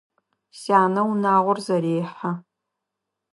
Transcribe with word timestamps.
Сянэ 0.59 1.01
унагъор 1.11 1.57
зэрехьэ. 1.65 2.31